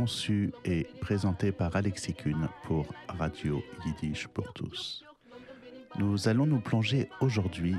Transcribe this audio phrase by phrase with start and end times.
[0.00, 5.04] conçu et présenté par Alexis Kuhn pour Radio Yiddish pour tous.
[5.98, 7.76] Nous allons nous plonger aujourd'hui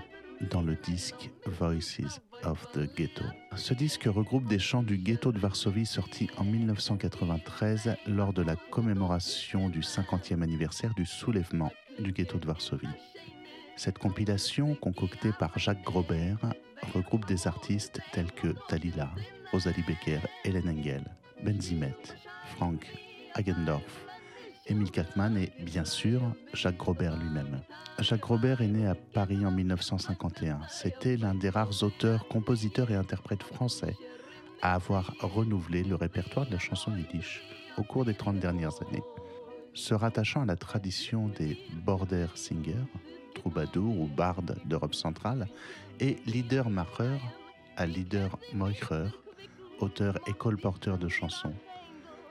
[0.51, 3.23] dans le disque Voices of the Ghetto.
[3.55, 8.55] Ce disque regroupe des chants du ghetto de Varsovie sortis en 1993 lors de la
[8.55, 12.88] commémoration du 50e anniversaire du soulèvement du ghetto de Varsovie.
[13.77, 16.54] Cette compilation, concoctée par Jacques Grobert,
[16.93, 19.10] regroupe des artistes tels que Talila,
[19.51, 21.04] Rosalie Becker, Hélène Engel,
[21.43, 21.95] Benzimet,
[22.55, 22.86] Frank
[23.33, 24.05] Hagendorf,
[24.68, 26.21] Émile Kackman et bien sûr
[26.54, 27.61] Jacques Grobert lui-même.
[27.99, 30.61] Jacques Grobert est né à Paris en 1951.
[30.69, 33.95] C'était l'un des rares auteurs, compositeurs et interprètes français
[34.61, 37.41] à avoir renouvelé le répertoire de la chanson yiddish
[37.77, 39.03] au cours des 30 dernières années.
[39.73, 42.75] Se rattachant à la tradition des border singers,
[43.33, 45.47] troubadours ou bardes d'Europe centrale,
[45.99, 47.19] et leader marreur
[47.77, 49.07] à leader moicher,
[49.83, 51.53] auteur et colporteur de chansons,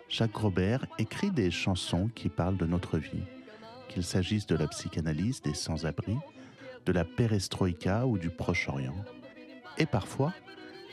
[0.08, 3.22] Jacques Robert écrit des chansons qui parlent de notre vie,
[3.88, 6.16] qu'il s'agisse de la psychanalyse des sans-abri,
[6.86, 9.04] de la perestroïka ou du Proche-Orient,
[9.78, 10.32] et parfois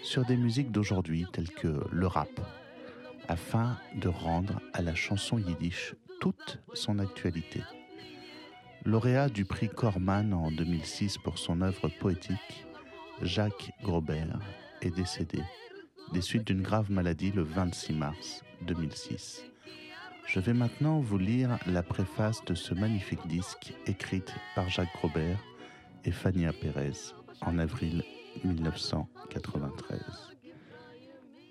[0.03, 2.29] sur des musiques d'aujourd'hui telles que le rap,
[3.27, 7.61] afin de rendre à la chanson yiddish toute son actualité.
[8.85, 12.65] Lauréat du prix Corman en 2006 pour son œuvre poétique,
[13.21, 14.39] Jacques Grobert
[14.81, 15.41] est décédé
[16.13, 19.43] des suites d'une grave maladie le 26 mars 2006.
[20.25, 25.39] Je vais maintenant vous lire la préface de ce magnifique disque écrite par Jacques Robert
[26.05, 28.03] et Fania Pérez en avril
[28.43, 29.99] 1993.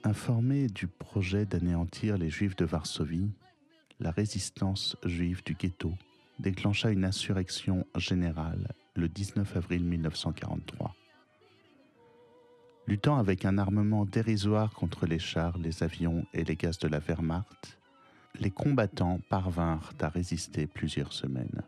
[0.04, 3.30] Informé du projet d'anéantir les Juifs de Varsovie,
[3.98, 5.92] la résistance juive du ghetto
[6.38, 10.94] déclencha une insurrection générale le 19 avril 1943.
[12.88, 17.00] Luttant avec un armement dérisoire contre les chars, les avions et les gaz de la
[17.00, 17.78] Wehrmacht,
[18.38, 21.62] les combattants parvinrent à résister plusieurs semaines.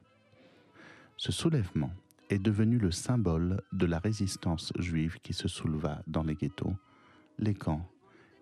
[1.16, 1.90] Ce soulèvement
[2.30, 6.76] est devenu le symbole de la résistance juive qui se souleva dans les ghettos,
[7.40, 7.84] les camps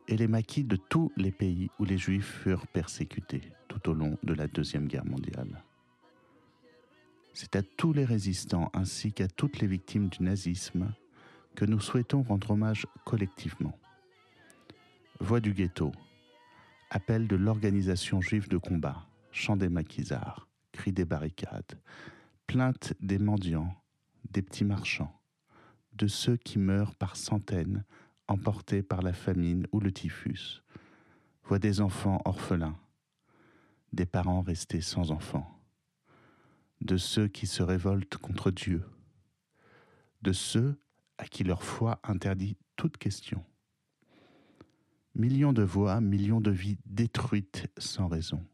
[0.06, 4.19] et les maquis de tous les pays où les juifs furent persécutés tout au long
[4.22, 5.62] de la Deuxième Guerre mondiale.
[7.32, 10.92] C'est à tous les résistants ainsi qu'à toutes les victimes du nazisme
[11.56, 13.77] que nous souhaitons rendre hommage collectivement.
[15.21, 15.91] Voix du ghetto,
[16.91, 21.81] appel de l'organisation juive de combat, chant des maquisards, cri des barricades,
[22.47, 23.75] plainte des mendiants,
[24.31, 25.19] des petits marchands,
[25.95, 27.84] de ceux qui meurent par centaines
[28.28, 30.62] emportés par la famine ou le typhus,
[31.45, 32.77] voix des enfants orphelins,
[33.95, 35.59] des parents restés sans enfants,
[36.83, 38.84] de ceux qui se révoltent contre Dieu,
[40.21, 40.78] de ceux
[41.19, 43.44] à qui leur foi interdit toute question.
[45.15, 48.44] Millions de voix, millions de vies détruites sans raison.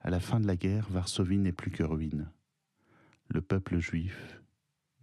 [0.00, 2.30] À la fin de la guerre, Varsovie n'est plus que ruine.
[3.28, 4.40] Le peuple juif,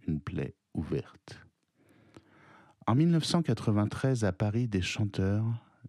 [0.06, 1.38] une plaie ouverte.
[2.86, 5.44] En 1993, à Paris, des chanteurs,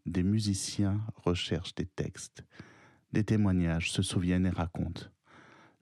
[0.06, 2.44] des musiciens recherchent des textes,
[3.14, 5.06] des témoignages, se souviennent et racontent.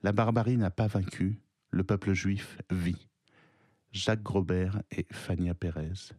[0.02, 1.40] La barbarie n'a pas vaincu,
[1.70, 3.09] le peuple juif vit.
[3.92, 6.12] Jacques Grobert et Fania Pérez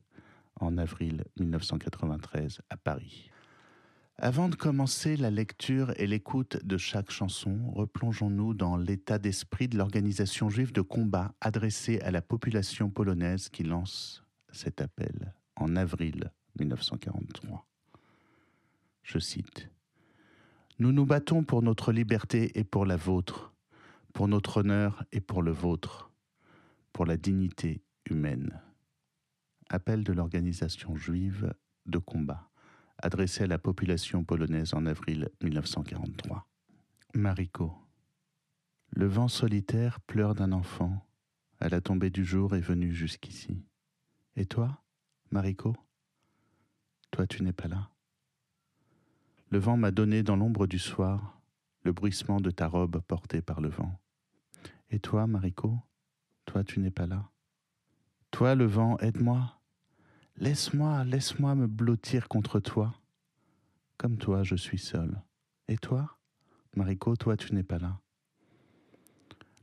[0.59, 3.29] en avril 1993 à Paris.
[4.17, 9.77] Avant de commencer la lecture et l'écoute de chaque chanson, replongeons-nous dans l'état d'esprit de
[9.77, 16.29] l'organisation juive de combat adressée à la population polonaise qui lance cet appel en avril
[16.59, 17.65] 1943.
[19.01, 19.69] Je cite
[20.77, 23.53] Nous nous battons pour notre liberté et pour la vôtre,
[24.13, 26.10] pour notre honneur et pour le vôtre
[26.93, 28.61] pour la dignité humaine.
[29.69, 31.53] Appel de l'organisation juive
[31.85, 32.49] de combat,
[32.97, 36.47] adressé à la population polonaise en avril 1943.
[37.13, 37.73] Mariko.
[38.89, 41.07] Le vent solitaire pleure d'un enfant,
[41.59, 43.63] à la tombée du jour est venu jusqu'ici.
[44.35, 44.83] Et toi,
[45.31, 45.75] Mariko?
[47.11, 47.91] Toi, tu n'es pas là.
[49.49, 51.41] Le vent m'a donné dans l'ombre du soir
[51.83, 53.99] le bruissement de ta robe portée par le vent.
[54.89, 55.77] Et toi, Mariko?
[56.45, 57.29] Toi, tu n'es pas là.
[58.31, 59.61] Toi, le vent, aide-moi.
[60.37, 62.93] Laisse-moi, laisse-moi me blottir contre toi.
[63.97, 65.21] Comme toi, je suis seul.
[65.67, 66.17] Et toi,
[66.75, 67.99] Mariko, toi, tu n'es pas là.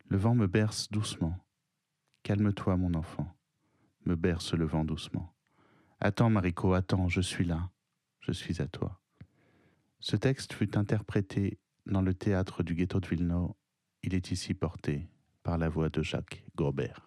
[0.07, 1.37] Le vent me berce doucement.
[2.23, 3.35] Calme-toi, mon enfant.
[4.05, 5.35] Me berce le vent doucement.
[6.01, 7.71] Attends, Mariko, attends, je suis là.
[8.21, 9.01] Je suis à toi.
[10.01, 13.53] Ce texte fut interprété dans le théâtre du ghetto de Villeneuve.
[14.03, 15.09] Il est ici porté
[15.49, 17.00] par la voix de Jacques Gobert.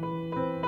[0.00, 0.63] na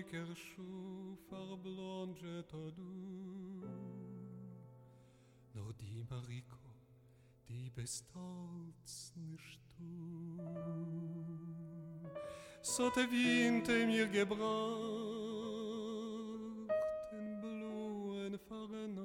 [0.00, 2.90] farnachtiker schu farblonge todu
[5.54, 6.56] No di Mariko,
[7.48, 10.38] die bestolz nicht du.
[12.62, 14.40] So te vinte mir gebracht
[17.12, 19.00] in bluen Farnacht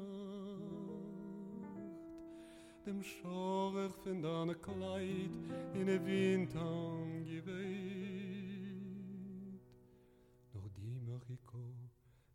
[2.86, 5.32] Dem Schorech von deiner Kleid
[5.74, 6.54] in der Wind
[11.36, 11.92] angeweht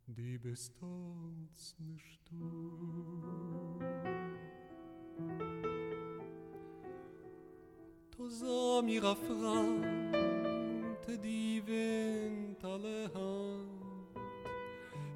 [0.06, 3.78] die bist uns nicht du.
[8.10, 10.18] To za mi rafrante
[11.18, 14.18] di vent alle hand,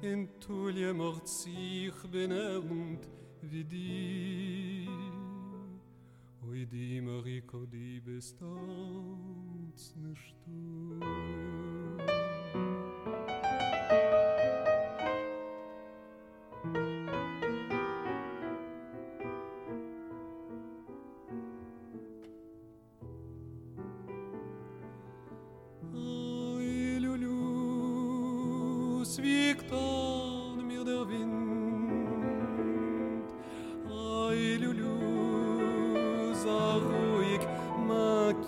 [0.01, 3.09] in tulje mort sich benernt
[3.41, 4.87] wie di.
[6.47, 11.64] Oi di Mariko, die bist uns nicht du.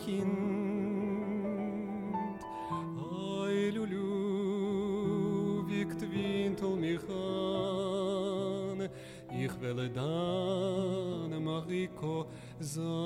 [0.06, 0.28] Kind,
[3.02, 4.04] Heilulu,
[5.68, 8.90] wie twintel mich an,
[9.32, 12.26] ich will dann Mariko
[12.60, 12.97] sein.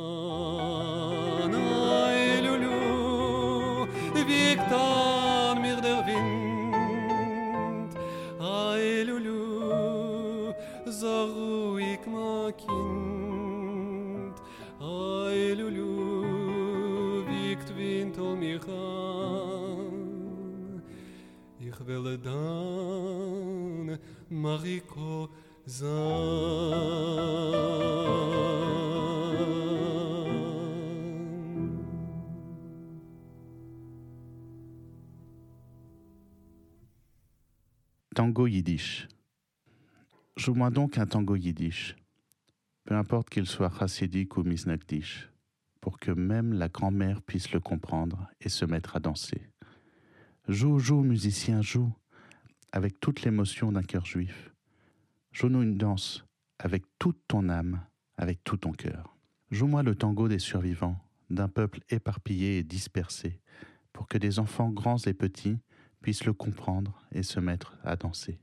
[38.32, 39.10] Tango yiddish.
[40.38, 41.98] Joue-moi donc un tango yiddish,
[42.86, 45.30] peu importe qu'il soit chassidique ou misnagdish,
[45.82, 49.50] pour que même la grand-mère puisse le comprendre et se mettre à danser.
[50.48, 51.92] Joue, joue, musicien, joue,
[52.72, 54.54] avec toute l'émotion d'un cœur juif.
[55.34, 56.24] Joue-nous une danse,
[56.58, 57.82] avec toute ton âme,
[58.16, 59.18] avec tout ton cœur.
[59.50, 63.42] Joue-moi le tango des survivants, d'un peuple éparpillé et dispersé,
[63.92, 65.58] pour que des enfants grands et petits
[66.02, 68.40] puissent le comprendre et se mettre à danser.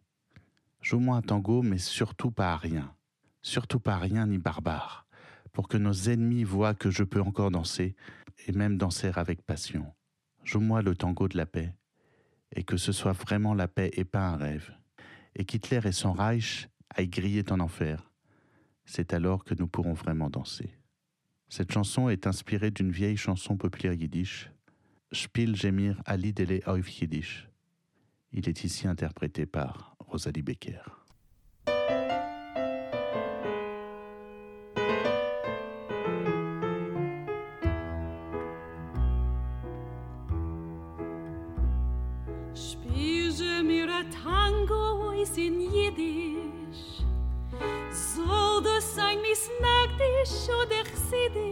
[0.80, 2.94] Joue-moi un tango, mais surtout pas à rien,
[3.42, 5.06] surtout pas à rien ni barbare,
[5.52, 7.96] pour que nos ennemis voient que je peux encore danser,
[8.46, 9.92] et même danser avec passion.
[10.44, 11.74] Joue-moi le tango de la paix,
[12.54, 14.72] et que ce soit vraiment la paix et pas un rêve,
[15.34, 18.10] et qu'Hitler et son Reich aillent griller en enfer.
[18.84, 20.78] C'est alors que nous pourrons vraiment danser.
[21.48, 24.50] Cette chanson est inspirée d'une vieille chanson populaire yiddish,
[25.12, 27.47] Spiel Jemir Ali Dele Oiv Yiddish.
[28.32, 30.82] Il est ici interprété par Rosalie Becker.
[42.54, 47.02] Spiel Jemir a tango is in Yiddish
[47.90, 51.47] Soll das sein misnagdish oder chsidish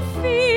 [0.00, 0.47] defeat.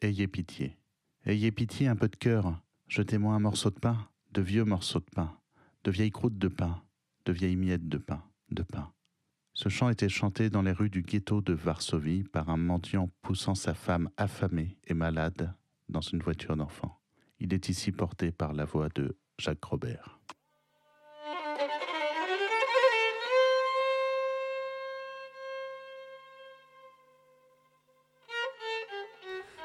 [0.00, 0.76] Ayez pitié.
[1.26, 2.60] Ayez pitié, un peu de cœur.
[2.88, 5.36] Jetez-moi un morceau de pain, de vieux morceaux de pain,
[5.84, 6.82] de vieilles croûtes de pain,
[7.24, 8.92] de vieilles miettes de pain, de pain.
[9.54, 13.54] Ce chant était chanté dans les rues du ghetto de Varsovie par un mendiant poussant
[13.54, 15.54] sa femme affamée et malade
[15.88, 16.98] dans une voiture d'enfant.
[17.38, 20.20] Il est ici porté par la voix de Jacques Robert.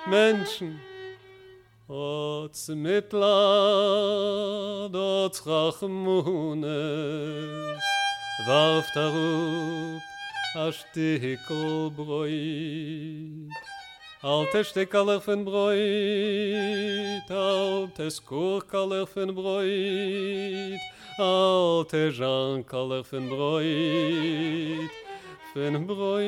[0.10, 0.80] Menschen.
[1.90, 3.38] Ots mitla
[4.92, 6.66] dots rachmunes.
[8.48, 10.02] Warf darup
[10.56, 13.52] a Stikel broit
[14.24, 20.80] alte stickel fun broit alte skurkel fun broit
[21.20, 24.92] alte jankel fun broit
[25.54, 26.28] fun broit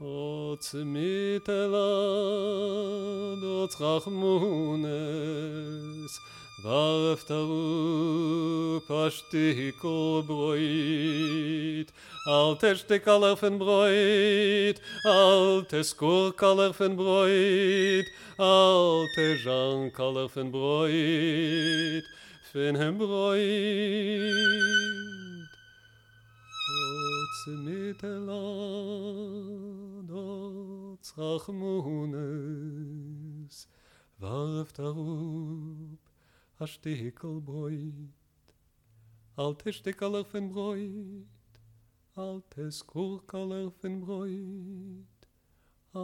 [0.00, 1.70] Ot mit elad,
[3.46, 4.90] ot rachmunes,
[6.64, 11.86] varef taru pashti hikol broit,
[12.26, 22.02] al teshti kalar broit, al teskur kalar broit, al tezhan kalar broit,
[22.52, 25.13] fin hem broit.
[27.44, 28.42] se mit la
[30.08, 32.76] do tsach munes
[34.20, 34.78] warf
[36.62, 38.52] a stickel boyt
[39.36, 41.60] alte stickel fun boyt
[42.16, 45.20] alte skurkel fun boyt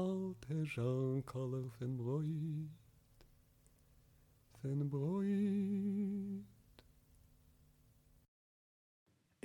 [0.01, 2.73] alte jankel fun boyt
[4.59, 6.49] fun boyt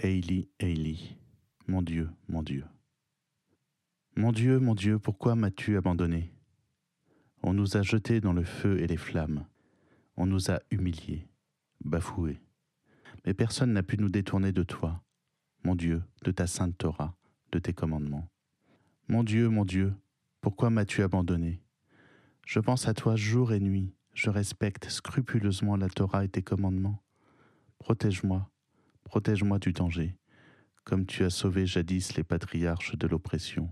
[0.08, 1.25] Eili, Eili.
[1.68, 2.66] Mon Dieu, mon Dieu.
[4.16, 6.32] Mon Dieu, mon Dieu, pourquoi m'as-tu abandonné?
[7.42, 9.46] On nous a jetés dans le feu et les flammes.
[10.16, 11.28] On nous a humiliés,
[11.84, 12.40] bafoués.
[13.26, 15.04] Mais personne n'a pu nous détourner de toi,
[15.64, 17.16] mon Dieu, de ta sainte Torah,
[17.52, 18.30] de tes commandements.
[19.08, 19.94] Mon Dieu, mon Dieu,
[20.42, 21.62] pourquoi m'as-tu abandonné?
[22.46, 27.04] Je pense à toi jour et nuit, je respecte scrupuleusement la Torah et tes commandements.
[27.80, 28.50] Protège-moi,
[29.04, 30.16] protège-moi du danger,
[30.86, 33.70] comme tu as sauvé jadis les patriarches de l'oppression.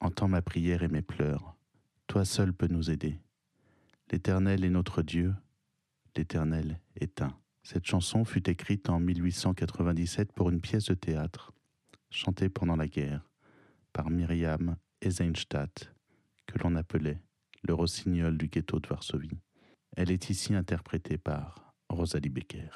[0.00, 1.56] Entends ma prière et mes pleurs.
[2.06, 3.18] Toi seul peux nous aider.
[4.12, 5.34] L'Éternel est notre Dieu,
[6.14, 7.34] l'Éternel est un.
[7.62, 11.52] Cette chanson fut écrite en 1897 pour une pièce de théâtre,
[12.10, 13.26] chantée pendant la guerre
[13.94, 15.90] par Myriam Eisenstadt,
[16.46, 17.18] que l'on appelait
[17.62, 19.38] le rossignol du ghetto de Varsovie.
[19.96, 22.68] Elle est ici interprétée par Rosalie Becker.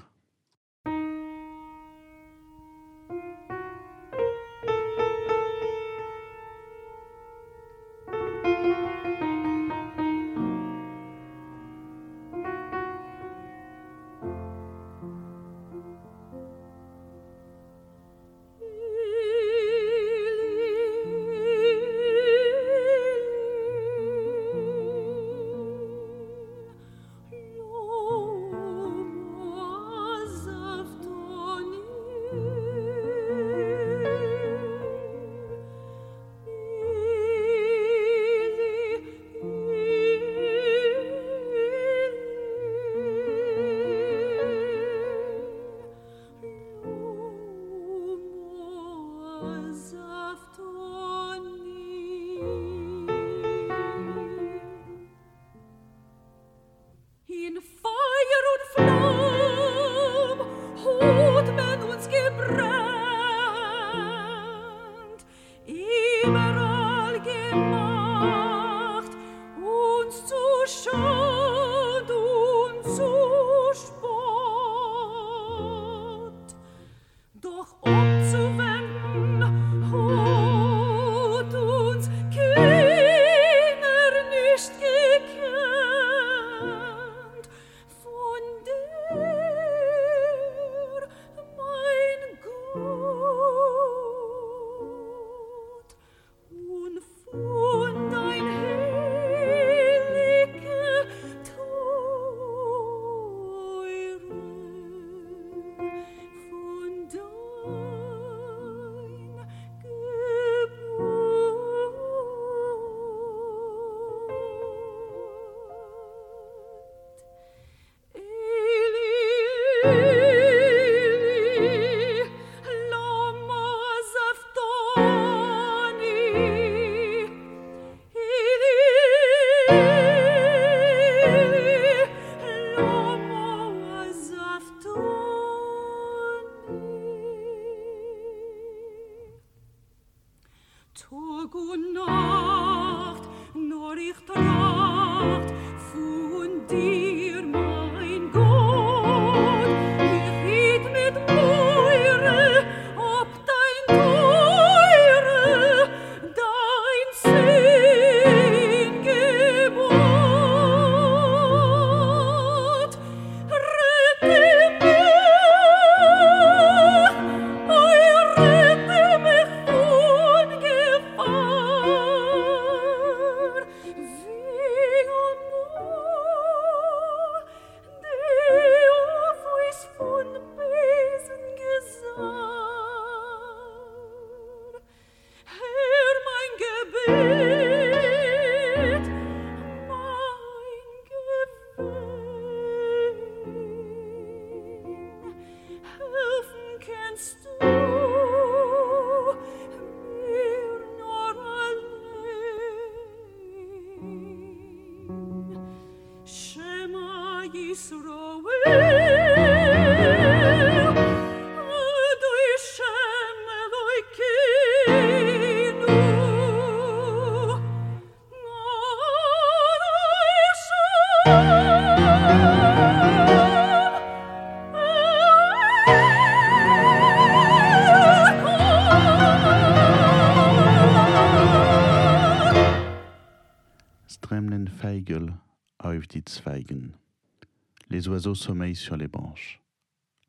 [237.91, 239.63] Les oiseaux sommeillent sur les branches.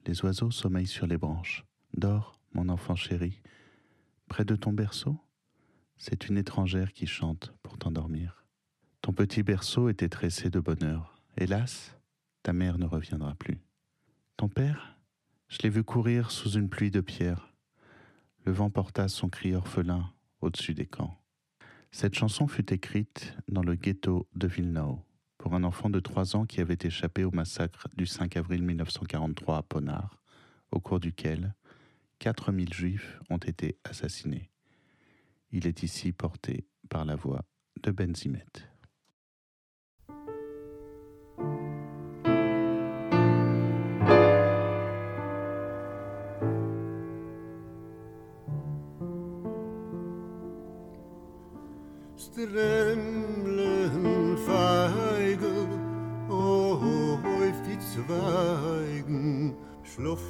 [0.05, 1.65] Les oiseaux sommeillent sur les branches.
[1.93, 3.41] Dors, mon enfant chéri,
[4.27, 5.17] près de ton berceau.
[5.97, 8.45] C'est une étrangère qui chante pour t'endormir.
[9.01, 11.21] Ton petit berceau était tressé de bonheur.
[11.37, 11.97] Hélas,
[12.43, 13.59] ta mère ne reviendra plus.
[14.37, 14.97] Ton père,
[15.49, 17.53] je l'ai vu courir sous une pluie de pierres.
[18.45, 21.18] le vent porta son cri orphelin au-dessus des camps.
[21.91, 24.99] Cette chanson fut écrite dans le ghetto de Villeneuve
[25.37, 29.57] pour un enfant de 3 ans qui avait échappé au massacre du 5 avril 1943
[29.57, 30.21] à Ponard,
[30.71, 31.55] au cours duquel
[32.19, 34.51] 4000 juifs ont été assassinés.
[35.51, 37.43] Il est ici porté par la voix
[37.81, 38.45] de Benzimet.
[58.09, 60.23] Zweigen, schluff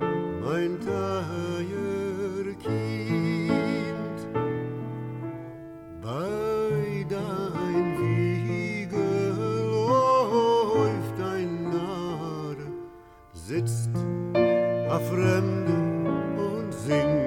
[0.00, 4.18] mein Teier Kind.
[6.02, 9.36] Bei dein Wiegel
[9.70, 12.56] läuft ein Narr,
[13.32, 13.94] sitzt
[14.88, 15.74] a Fremde
[16.36, 17.21] und singt.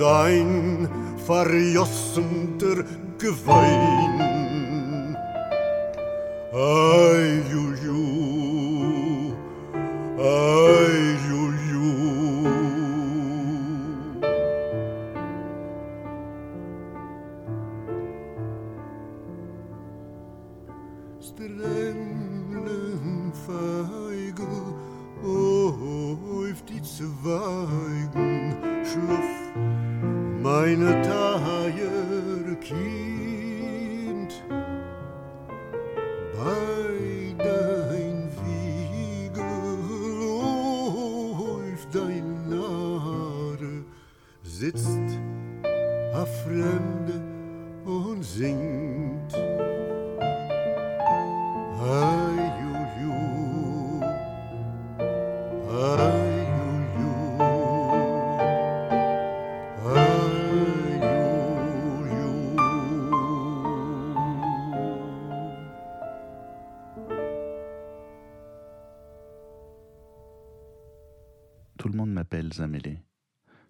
[0.00, 0.88] Sein
[1.26, 2.84] verjossender
[3.18, 4.16] Gewein.
[6.52, 8.04] Ay, ju, ju,
[10.18, 10.49] ay,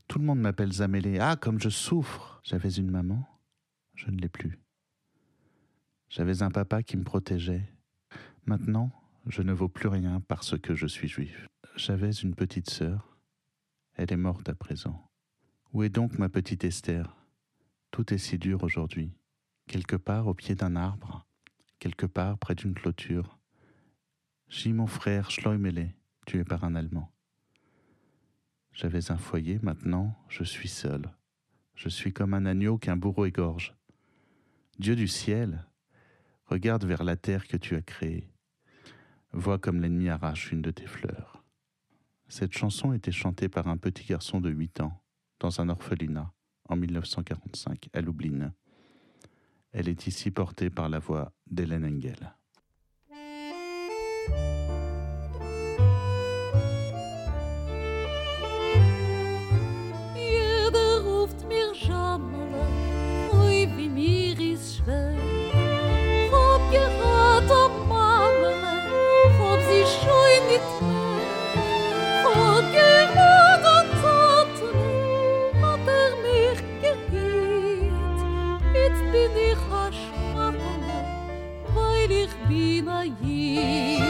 [0.09, 1.19] Tout le monde m'appelle Zamélé.
[1.21, 3.25] Ah, comme je souffre J'avais une maman,
[3.95, 4.59] je ne l'ai plus.
[6.09, 7.73] J'avais un papa qui me protégeait.
[8.47, 8.91] Maintenant,
[9.27, 11.47] je ne vaux plus rien parce que je suis juif.
[11.77, 13.17] J'avais une petite sœur.
[13.95, 15.09] Elle est morte à présent.
[15.73, 17.15] Où est donc ma petite Esther?
[17.93, 19.13] Tout est si dur aujourd'hui.
[19.69, 21.27] Quelque part au pied d'un arbre,
[21.79, 23.39] quelque part près d'une clôture.
[24.49, 25.95] J'ai mon frère Schleumele,
[26.27, 27.13] tué par un Allemand.
[28.73, 31.11] J'avais un foyer, maintenant je suis seul.
[31.75, 33.75] Je suis comme un agneau qu'un bourreau égorge.
[34.79, 35.67] Dieu du ciel,
[36.47, 38.31] regarde vers la terre que tu as créée.
[39.33, 41.45] Vois comme l'ennemi arrache une de tes fleurs.
[42.29, 45.03] Cette chanson était chantée par un petit garçon de 8 ans
[45.39, 46.33] dans un orphelinat
[46.69, 48.53] en 1945 à Lublin.
[49.73, 52.35] Elle est ici portée par la voix d'Hélène Engel.
[64.85, 65.15] schwer
[66.33, 68.53] hob gerat am mame
[69.39, 70.67] hob sie schein nit
[72.25, 73.89] hob gerat am
[75.63, 78.21] hat er mich gehiet
[78.75, 80.53] jetzt bin ich a
[81.75, 84.10] weil ich bin ein jid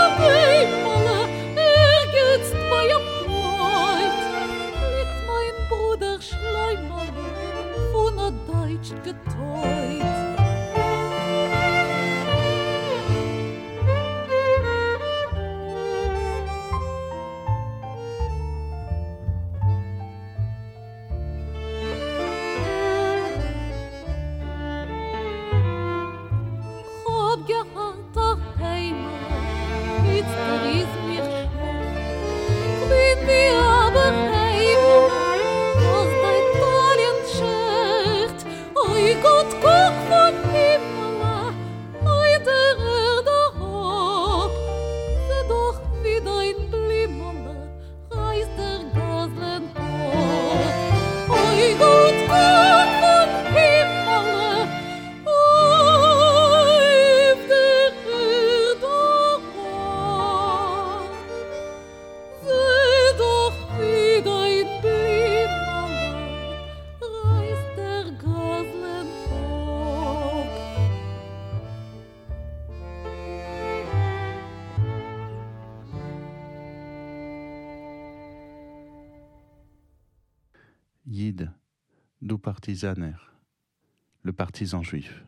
[84.23, 85.23] le partisan juif.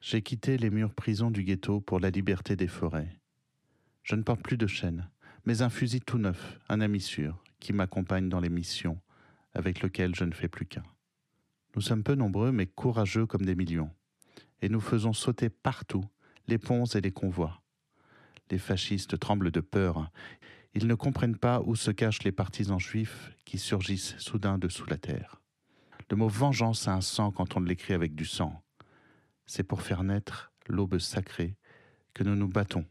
[0.00, 3.18] J'ai quitté les murs prisons du ghetto pour la liberté des forêts.
[4.02, 5.08] Je ne porte plus de chaîne,
[5.44, 9.00] mais un fusil tout neuf, un ami sûr, qui m'accompagne dans les missions,
[9.54, 10.84] avec lequel je ne fais plus qu'un.
[11.74, 13.90] Nous sommes peu nombreux, mais courageux comme des millions,
[14.60, 16.04] et nous faisons sauter partout
[16.48, 17.62] les ponts et les convois.
[18.50, 20.10] Les fascistes tremblent de peur.
[20.74, 24.98] Ils ne comprennent pas où se cachent les partisans juifs qui surgissent soudain dessous la
[24.98, 25.41] terre.
[26.10, 28.62] Le mot vengeance a un sang quand on l'écrit avec du sang.
[29.46, 31.56] C'est pour faire naître l'aube sacrée
[32.14, 32.84] que nous nous battons.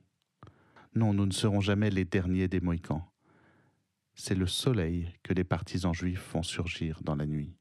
[0.95, 3.07] Non, nous ne serons jamais les derniers des Mohicans.
[4.15, 7.55] C'est le soleil que les partisans juifs font surgir dans la nuit.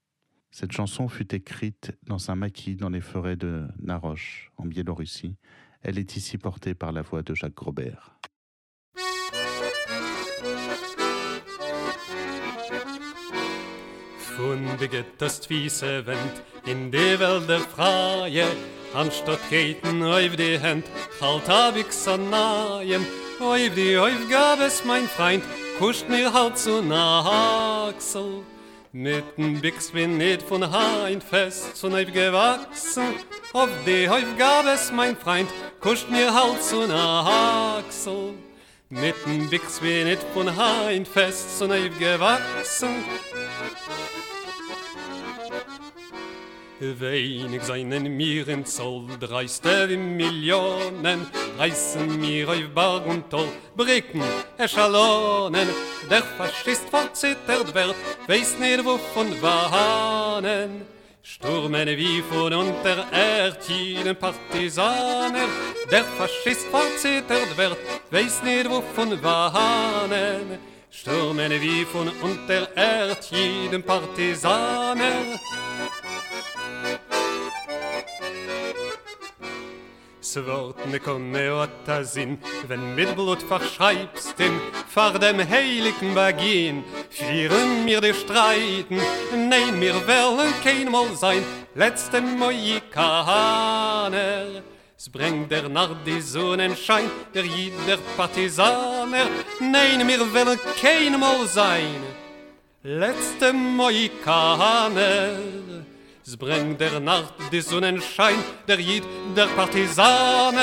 [0.50, 5.36] Cette chanson fut écrite dans un maquis dans les forêts de Naroche, en Biélorussie.
[5.82, 8.18] Elle est ici portée par la voix de Jacques Grobert.
[14.40, 16.42] Fundige das Twiese Wind.
[16.64, 18.46] In die Wälder freie,
[18.94, 20.86] anstatt Keiten auf die Hand,
[21.20, 23.04] halt hab ich so nahem,
[23.38, 25.44] auf die Aufgabe es mein Freund,
[25.78, 28.42] kuscht mir halt zu Nachsel.
[28.92, 33.14] Mit dem Bix bin nicht von Hain fest zu neu gewachsen,
[33.52, 35.50] auf die Aufgabe es mein Freund,
[35.80, 38.32] kuscht mir halt zu Nachsel.
[38.88, 43.04] Mit dem Bix bin nicht von Hain fest zu neu gewachsen,
[46.82, 51.26] Wenig seinen mir in Zoll, dreiste wie Millionen,
[51.58, 54.22] reißen mir auf Berg und Tor, Bricken,
[54.56, 55.68] Eschalonen,
[56.08, 57.94] der Faschist verzittert wird,
[58.26, 60.86] weiß nicht wovon warnen.
[61.22, 65.48] Sturmen wie von unter Erd, jeden Partisaner,
[65.90, 67.76] der Faschist verzittert wird,
[68.10, 70.58] weiß nicht wovon warnen.
[70.90, 75.12] Sturmen wie von unter Erd, jeden Partisaner,
[80.30, 88.00] Swortne komme otta sinn, wenn mit Blut verschreibst den, fahr dem heiligen Bagin, führen mir
[88.00, 89.00] die Streiten,
[89.34, 93.32] nein, wir wollen kein Mal sein, letzte Mohikaner.
[94.96, 99.26] Es bringt der Narr die Sonnenschein, der jeder Partisaner,
[99.58, 102.04] nein, wir wollen kein Mal sein,
[102.84, 105.38] letzte Mohikaner.
[106.26, 108.36] Es der Nacht die Sonnenschein,
[108.68, 109.04] der Jid,
[109.34, 110.60] der Partisane.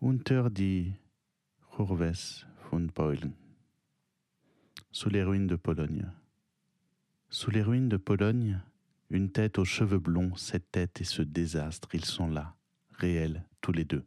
[0.00, 0.94] Unter die
[1.76, 3.34] Churves von Beulen.
[4.90, 6.06] Sous les ruines de Pologne.
[7.28, 8.60] Sous les ruines de Pologne,
[9.10, 12.54] une tête aux cheveux blonds, cette tête et ce désastre, ils sont là,
[12.90, 14.04] réels, tous les deux.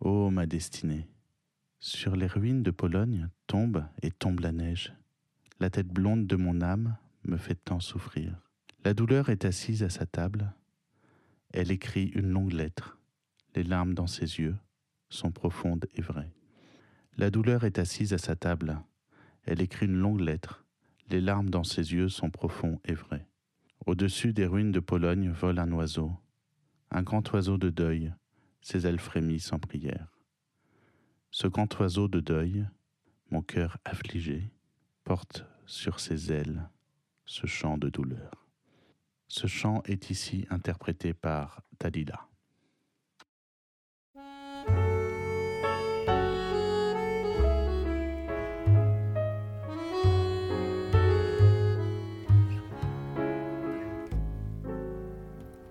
[0.00, 1.06] Ô ma destinée.
[1.80, 4.92] Sur les ruines de Pologne tombe et tombe la neige.
[5.62, 8.34] La tête blonde de mon âme me fait tant souffrir.
[8.84, 10.52] La douleur est assise à sa table.
[11.52, 12.98] Elle écrit une longue lettre.
[13.54, 14.56] Les larmes dans ses yeux
[15.08, 16.32] sont profondes et vraies.
[17.16, 18.82] La douleur est assise à sa table.
[19.44, 20.64] Elle écrit une longue lettre.
[21.10, 23.28] Les larmes dans ses yeux sont profonds et vrais.
[23.86, 26.10] Au-dessus des ruines de Pologne vole un oiseau,
[26.90, 28.12] un grand oiseau de deuil,
[28.62, 30.18] ses ailes frémissent en prière.
[31.30, 32.66] Ce grand oiseau de deuil,
[33.30, 34.50] mon cœur affligé,
[35.04, 36.68] porte sur ses ailes
[37.24, 38.46] ce chant de douleur.
[39.26, 42.28] Ce chant est ici interprété par Dalila.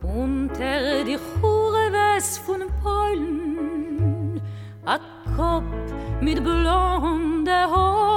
[0.03, 4.41] Unter die Chure West von Polen
[4.87, 4.99] A
[5.35, 8.10] Kopf mit blonde Haar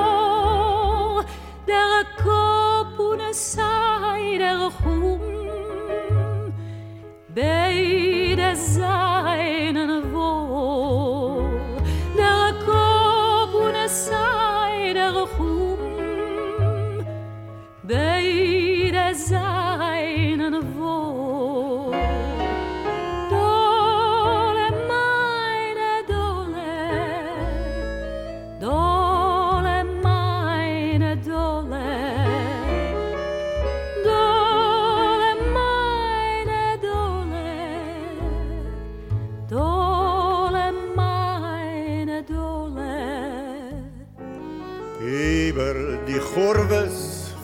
[3.34, 6.52] sei der Ruhm,
[7.34, 9.53] beide sei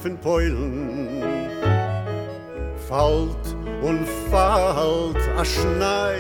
[0.03, 1.23] Von Peulen
[2.89, 3.47] Fallt
[3.83, 6.17] und fallt a Schnei.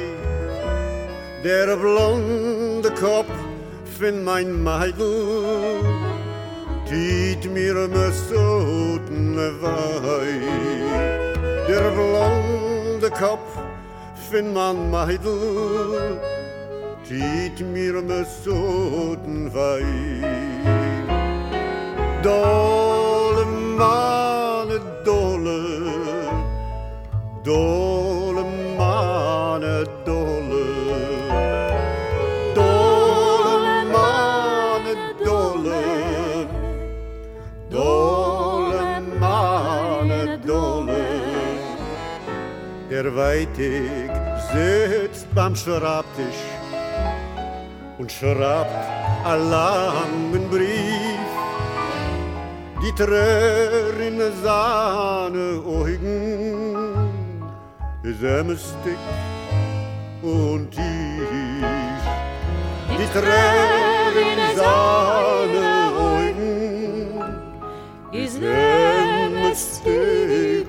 [1.42, 3.32] Der blonde Kopf
[3.98, 5.82] von mein Meidl.
[6.86, 10.30] Tiet mir me soten wei.
[11.66, 13.50] Der blonde Kopf
[14.30, 16.20] von mein Meidl.
[17.08, 19.84] Tiet mir me soten wei.
[22.22, 22.69] Dole
[43.10, 44.10] Der Weitig
[44.52, 46.42] sitzt beim Schreibtisch
[47.98, 48.86] und schreibt
[49.24, 51.30] a langen Brief
[52.80, 57.10] die Tränen seine Augen
[58.04, 58.98] ist ämstig
[60.22, 62.02] und tief.
[62.90, 65.68] Die Tränen seine
[65.98, 66.60] Augen
[68.12, 69.92] Is ämstig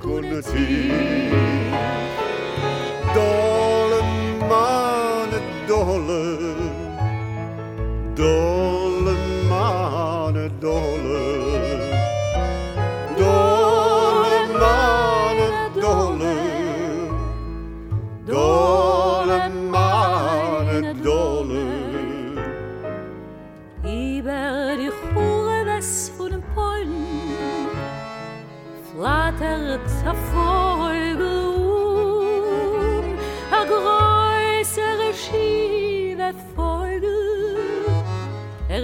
[0.04, 2.11] und tief.
[3.14, 4.02] Dolle
[4.48, 5.30] Mann,
[5.68, 6.56] dolle,
[8.16, 8.51] dolle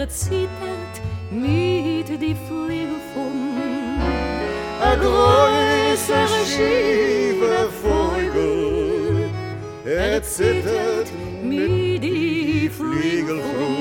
[0.09, 2.97] erzittert mit die Flügel
[4.81, 9.29] a großer schiefer Vogel
[9.85, 13.78] erzittert mit die Flügel vom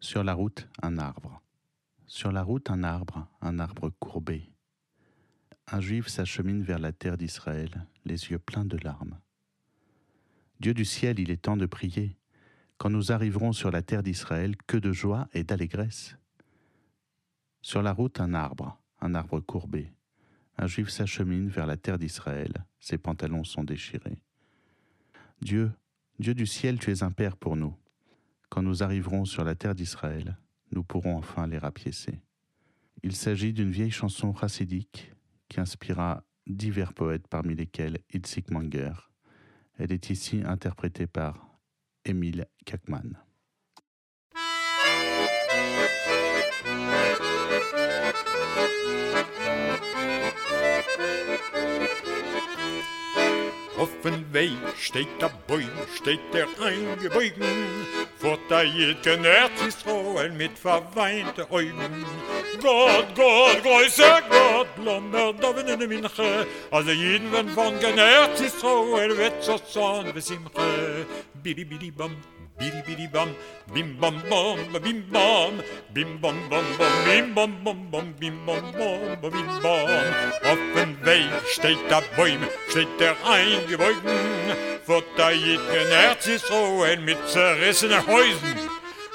[0.00, 1.40] Sur la route, un arbre.
[2.06, 4.50] Sur la route, un arbre, un arbre courbé.
[5.68, 9.20] Un juif s'achemine vers la terre d'Israël, les yeux pleins de larmes.
[10.58, 12.18] Dieu du ciel, il est temps de prier.
[12.76, 16.16] Quand nous arriverons sur la terre d'Israël, que de joie et d'allégresse.
[17.62, 19.92] Sur la route, un arbre, un arbre courbé.
[20.58, 24.18] Un juif s'achemine vers la terre d'Israël, ses pantalons sont déchirés.
[25.40, 25.70] Dieu,
[26.20, 27.74] Dieu du ciel, tu es un Père pour nous.
[28.48, 30.38] Quand nous arriverons sur la terre d'Israël,
[30.70, 32.20] nous pourrons enfin les rapiécer.
[33.02, 35.12] Il s'agit d'une vieille chanson chassidique
[35.48, 38.92] qui inspira divers poètes parmi lesquels Itzik Manger.
[39.76, 41.48] Elle est ici interprétée par
[42.04, 43.18] Émile Kakman.
[54.04, 57.42] Dem Weg steht der Bäum, steht der eingebeugen,
[58.18, 59.84] vor der jeden Herz ist
[60.36, 62.04] mit verweinten Augen.
[62.60, 68.38] Gott, Gott, größer Gott, Lommer, da bin in der Minche, also jeden, wenn von genährt
[68.40, 71.06] ist Rollen, wird so son, bis im Che,
[71.42, 72.14] bidi, bidi, bam,
[72.58, 73.30] bidi, bidi, bam,
[73.74, 75.54] bim, bam, bam, bim, bam,
[75.94, 80.14] bim, bam, bam, bam, bim, bam, bam, bam, bim, bam, bam, bim, bam.
[80.50, 84.18] Auf dem Weg steht der Bäum, steht der eingebeugen,
[84.86, 88.58] vor der jeden Herz ist Rollen mit zerrissenen Häusen.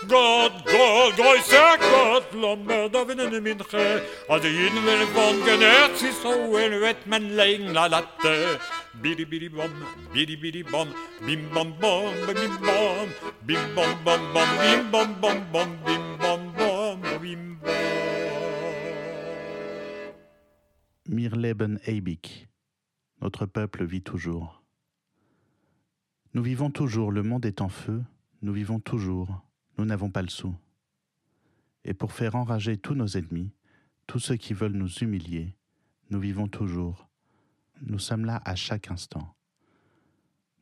[0.07, 4.01] Gott, Gott, größer Gott, Lommer, da bin in Minche.
[4.27, 8.59] Also jeden will von genährt sich so, legen la latte.
[9.03, 9.71] Bidi bidi bom,
[10.13, 10.87] bidi bom,
[11.25, 13.07] bim bom bom, bim bom,
[13.47, 17.69] bim bom bom bom, bim bom bom bom, bim bom bom, bim bom.
[21.07, 22.47] Mir leben ewig.
[23.21, 24.61] Notre peuple vit toujours.
[26.33, 28.03] Nous vivons toujours, le monde est en feu,
[28.41, 29.45] nous vivons toujours,
[29.77, 30.55] nous n'avons pas le sou.
[31.85, 33.53] Et pour faire enrager tous nos ennemis,
[34.07, 35.55] tous ceux qui veulent nous humilier,
[36.09, 37.08] nous vivons toujours.
[37.81, 39.35] Nous sommes là à chaque instant.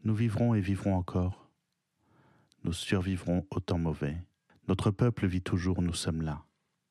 [0.04, 1.50] Nous vivrons et vivrons encore.
[2.64, 4.22] Nous survivrons au temps mauvais.
[4.68, 6.46] Notre peuple vit toujours, nous sommes là.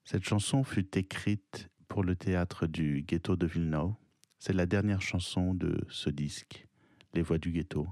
[0.05, 3.95] Cette chanson fut écrite pour le théâtre du ghetto de Villeneuve.
[4.39, 6.67] C'est la dernière chanson de ce disque,
[7.15, 7.89] Les Voix du ghetto.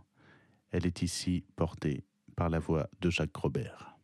[0.70, 2.05] Elle est ici portée
[2.37, 3.97] par la voix de Jacques Robert.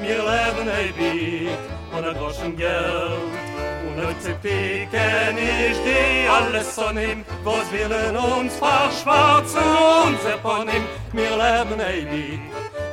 [0.00, 1.58] mir leben ei bit
[1.96, 3.48] und a goschen geld.
[3.86, 9.62] Und er zepiken ich di alles von ihm was willen uns verschwarzen
[10.06, 12.40] unser von ihm mir leben ei bit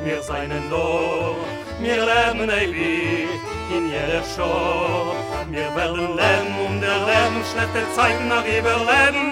[0.03, 1.35] mir seinen lo
[1.79, 3.41] mir leben ei bit
[3.75, 5.13] in jeder scho
[5.49, 9.27] mir werden leben und um der lem schlechte zeiten nach ihr leben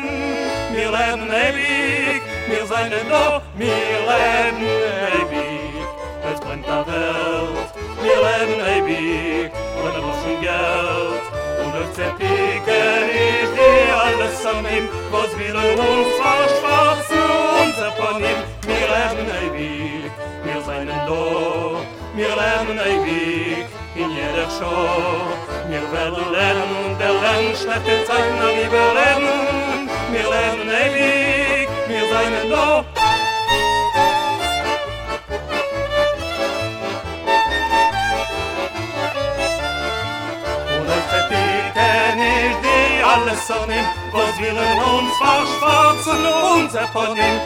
[0.74, 4.62] mir leben ei bit mir seinen doch, mir leben
[5.18, 5.74] ei bit
[6.34, 7.43] es brennt der welt.
[8.02, 11.24] Wir leben ewig, ohne Groschen Geld.
[11.64, 13.06] Und auf Zerpiken
[13.42, 17.24] ist die alles an ihm, was willen uns verschwarzen,
[17.64, 18.40] unser von ihm.
[18.68, 20.12] Wir leben ewig,
[20.44, 21.24] wir seien da,
[22.16, 23.66] wir leben ewig,
[23.96, 25.44] in jeder Show.
[25.70, 29.90] Wir werden lernen und der Lernen schlechte Zeiten an überleben.
[30.12, 33.03] Wir leben ewig, wir seien da.
[43.14, 43.70] Alles an
[44.12, 47.40] was willen uns verschwarzen, unser von ihm.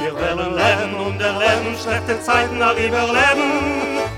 [0.00, 3.50] Wir werden lernen und erlernen schlechte Zeiten auch überleben.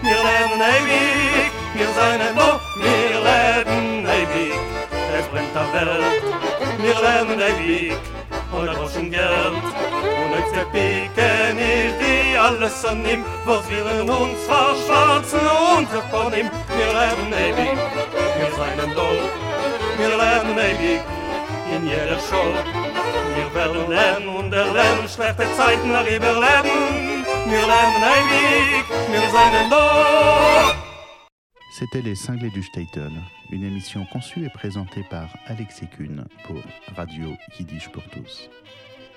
[0.03, 4.59] Wir leben ewig, wir seien noch, wir leben ewig.
[5.19, 6.23] Es brennt der Welt,
[6.79, 7.99] wir leben ewig,
[8.53, 9.63] ohne Groschen Geld.
[10.23, 10.48] Ohne
[31.79, 33.13] C'était Les Cinglés du Statel,
[33.53, 36.61] une émission conçue et présentée par Alexis Kuhn pour
[36.97, 38.51] Radio Yiddish pour tous.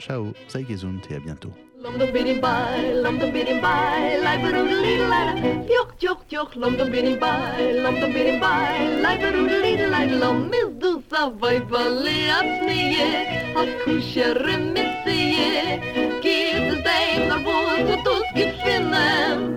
[0.01, 1.53] Ciao, sei gesund, e a bientôt.
[1.77, 5.69] Long don't be in bye, long don't be in bye, like a little little light.
[5.69, 9.29] Yok, yok, yok, long don't be in bye, long don't be in bye, like a
[9.29, 10.09] little little light.
[10.09, 15.79] Long miss vai savoy vale a snie, a kusha remisie.
[16.19, 19.55] Kid stay in the world with us kitchena.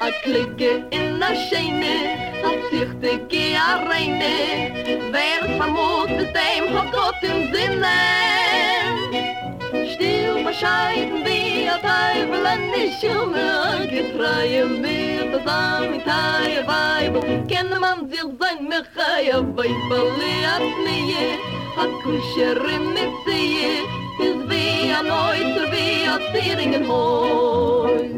[0.00, 5.12] A klicke in a shine, a zichte ke a reine.
[5.12, 8.47] Wer famo the time hot in im Sinne.
[10.60, 17.22] Wie a teufel an die Schumme getreue mir das am in teier Weibel.
[17.46, 21.38] Kenne man sich sein Mechaia Weibel leert nie
[21.76, 22.58] hat kusher
[22.94, 23.84] mit sie
[24.18, 28.10] is wie a neuter wie a Zieringen Häus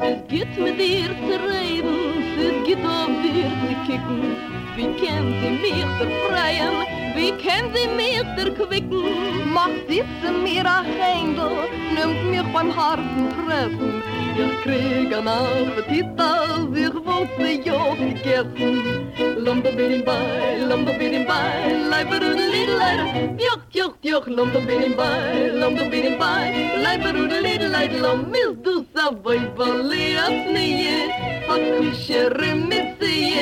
[0.00, 1.96] Es geht mit dir zu reden,
[2.36, 4.33] es geht auf dir zu kicken.
[4.76, 6.74] Wie kennt sie mich befreien,
[7.14, 9.52] wie kennt sie mich erquicken?
[9.52, 14.02] Macht sitze mir a Händel, nimmt mich beim harten Treffen.
[14.36, 19.12] Ich krieg an Appetit, als ich wollte mich aufgegessen.
[19.38, 23.06] Lomba bin bei, lomba bin bei, Leiber und Lidleiter.
[23.38, 27.98] Joch, joch, joch, lomba bin bei, lomba bin bei, Leiber und Lidleiter.
[28.00, 31.08] Lommil du savoy, voli as nie,
[31.48, 33.34] hat kuschere mit sie.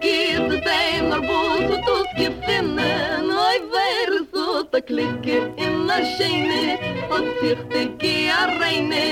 [0.00, 4.13] Gibt es dem, nur wo du tust gefinnen, oi, wer
[4.74, 6.78] a klicke in a scheine
[7.14, 9.06] und sich de kia reine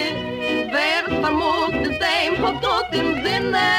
[0.72, 3.70] wer vermut des dem hat tot im sinne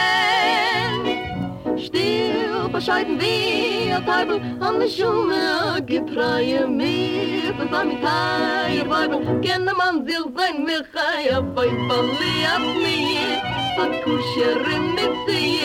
[1.86, 9.74] still verscheiden wir a teibel an de schume gepreie mir was am kai weibel kenne
[9.82, 13.36] man sich sein mir kai a bei verliert mir
[13.84, 14.58] a kusher
[14.96, 15.60] mit sie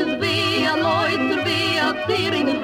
[0.00, 2.63] is wie a neuter wie a tiring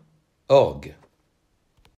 [0.51, 0.93] org.